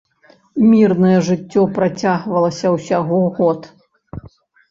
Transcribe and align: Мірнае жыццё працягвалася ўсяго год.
Мірнае 0.69 1.17
жыццё 1.27 1.65
працягвалася 1.75 2.67
ўсяго 2.77 3.19
год. 3.41 3.59